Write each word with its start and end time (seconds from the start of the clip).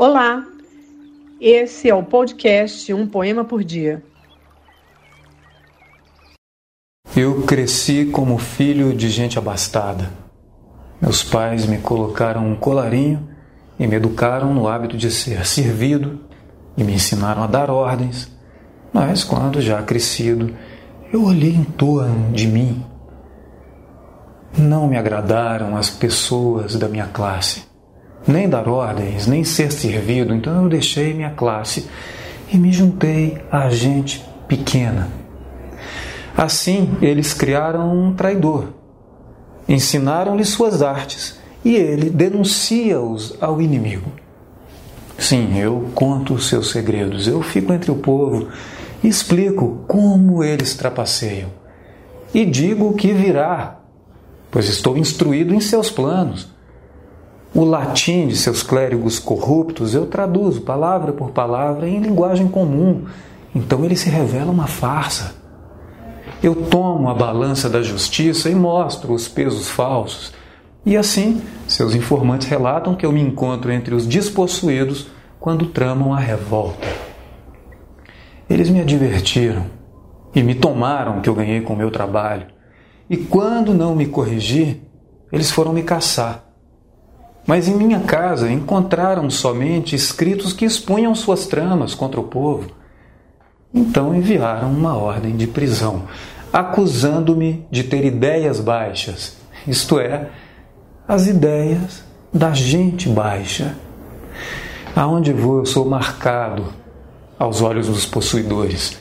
Olá, 0.00 0.46
esse 1.40 1.90
é 1.90 1.94
o 1.94 2.04
podcast 2.04 2.94
Um 2.94 3.04
Poema 3.04 3.44
por 3.44 3.64
Dia. 3.64 4.00
Eu 7.16 7.42
cresci 7.42 8.04
como 8.04 8.38
filho 8.38 8.94
de 8.94 9.08
gente 9.08 9.40
abastada. 9.40 10.08
Meus 11.02 11.24
pais 11.24 11.66
me 11.66 11.78
colocaram 11.78 12.46
um 12.46 12.54
colarinho 12.54 13.28
e 13.76 13.88
me 13.88 13.96
educaram 13.96 14.54
no 14.54 14.68
hábito 14.68 14.96
de 14.96 15.10
ser 15.10 15.44
servido 15.44 16.20
e 16.76 16.84
me 16.84 16.94
ensinaram 16.94 17.42
a 17.42 17.48
dar 17.48 17.68
ordens. 17.68 18.30
Mas 18.92 19.24
quando 19.24 19.60
já 19.60 19.82
crescido, 19.82 20.56
eu 21.12 21.24
olhei 21.24 21.56
em 21.56 21.64
torno 21.64 22.30
de 22.30 22.46
mim. 22.46 22.86
Não 24.56 24.86
me 24.86 24.96
agradaram 24.96 25.76
as 25.76 25.90
pessoas 25.90 26.76
da 26.76 26.88
minha 26.88 27.08
classe 27.08 27.67
nem 28.28 28.48
dar 28.48 28.68
ordens, 28.68 29.26
nem 29.26 29.42
ser 29.42 29.72
servido, 29.72 30.34
então 30.34 30.62
eu 30.62 30.68
deixei 30.68 31.14
minha 31.14 31.30
classe 31.30 31.88
e 32.52 32.56
me 32.56 32.72
juntei 32.72 33.38
a 33.50 33.70
gente 33.70 34.24
pequena. 34.46 35.08
Assim, 36.36 36.96
eles 37.02 37.34
criaram 37.34 37.92
um 37.92 38.14
traidor, 38.14 38.68
ensinaram-lhe 39.68 40.44
suas 40.44 40.82
artes 40.82 41.38
e 41.64 41.74
ele 41.74 42.10
denuncia-os 42.10 43.36
ao 43.40 43.60
inimigo. 43.60 44.12
Sim, 45.18 45.58
eu 45.58 45.90
conto 45.94 46.34
os 46.34 46.48
seus 46.48 46.70
segredos, 46.70 47.26
eu 47.26 47.42
fico 47.42 47.72
entre 47.72 47.90
o 47.90 47.96
povo 47.96 48.48
e 49.02 49.08
explico 49.08 49.80
como 49.88 50.44
eles 50.44 50.74
trapaceiam. 50.74 51.50
E 52.32 52.44
digo 52.44 52.88
o 52.88 52.94
que 52.94 53.12
virá, 53.12 53.80
pois 54.50 54.68
estou 54.68 54.96
instruído 54.96 55.52
em 55.52 55.60
seus 55.60 55.90
planos. 55.90 56.48
O 57.54 57.64
latim 57.64 58.28
de 58.28 58.36
seus 58.36 58.62
clérigos 58.62 59.18
corruptos 59.18 59.94
eu 59.94 60.06
traduzo 60.06 60.60
palavra 60.60 61.12
por 61.12 61.30
palavra 61.30 61.88
em 61.88 61.98
linguagem 61.98 62.46
comum, 62.46 63.06
então 63.54 63.84
ele 63.84 63.96
se 63.96 64.10
revela 64.10 64.52
uma 64.52 64.66
farsa. 64.66 65.34
Eu 66.42 66.54
tomo 66.54 67.08
a 67.08 67.14
balança 67.14 67.68
da 67.68 67.82
justiça 67.82 68.50
e 68.50 68.54
mostro 68.54 69.14
os 69.14 69.26
pesos 69.28 69.68
falsos. 69.68 70.32
E 70.84 70.96
assim, 70.96 71.40
seus 71.66 71.94
informantes 71.94 72.46
relatam 72.46 72.94
que 72.94 73.04
eu 73.04 73.10
me 73.10 73.20
encontro 73.20 73.72
entre 73.72 73.94
os 73.94 74.06
despossuídos 74.06 75.08
quando 75.40 75.66
tramam 75.66 76.12
a 76.12 76.18
revolta. 76.18 76.86
Eles 78.48 78.68
me 78.68 78.80
advertiram 78.80 79.66
e 80.34 80.42
me 80.42 80.54
tomaram 80.54 81.20
que 81.20 81.28
eu 81.28 81.34
ganhei 81.34 81.62
com 81.62 81.72
o 81.72 81.76
meu 81.76 81.90
trabalho. 81.90 82.46
E 83.08 83.16
quando 83.16 83.72
não 83.72 83.96
me 83.96 84.06
corrigi, 84.06 84.82
eles 85.32 85.50
foram 85.50 85.72
me 85.72 85.82
caçar 85.82 86.47
mas 87.48 87.66
em 87.66 87.74
minha 87.74 88.00
casa 88.00 88.52
encontraram 88.52 89.30
somente 89.30 89.96
escritos 89.96 90.52
que 90.52 90.66
expunham 90.66 91.14
suas 91.14 91.46
tramas 91.46 91.94
contra 91.94 92.20
o 92.20 92.24
povo. 92.24 92.70
Então 93.72 94.14
enviaram 94.14 94.70
uma 94.70 94.94
ordem 94.94 95.34
de 95.34 95.46
prisão, 95.46 96.02
acusando-me 96.52 97.66
de 97.70 97.84
ter 97.84 98.04
ideias 98.04 98.60
baixas, 98.60 99.38
isto 99.66 99.98
é, 99.98 100.28
as 101.08 101.26
ideias 101.26 102.04
da 102.30 102.52
gente 102.52 103.08
baixa. 103.08 103.74
Aonde 104.94 105.32
vou, 105.32 105.60
eu 105.60 105.66
sou 105.66 105.86
marcado 105.86 106.66
aos 107.38 107.62
olhos 107.62 107.86
dos 107.86 108.04
possuidores. 108.04 109.00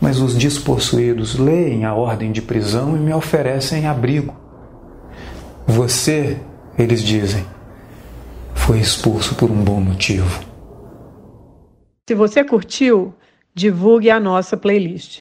Mas 0.00 0.18
os 0.18 0.34
despossuídos 0.34 1.38
leem 1.38 1.84
a 1.84 1.94
ordem 1.94 2.32
de 2.32 2.42
prisão 2.42 2.96
e 2.96 2.98
me 2.98 3.14
oferecem 3.14 3.86
abrigo. 3.86 4.34
Você 5.64 6.40
eles 6.78 7.02
dizem, 7.02 7.44
foi 8.54 8.78
expulso 8.78 9.34
por 9.34 9.50
um 9.50 9.62
bom 9.62 9.80
motivo. 9.80 10.44
Se 12.08 12.14
você 12.14 12.42
curtiu, 12.42 13.14
divulgue 13.54 14.10
a 14.10 14.18
nossa 14.18 14.56
playlist. 14.56 15.20